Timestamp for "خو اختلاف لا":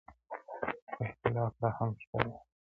0.95-1.69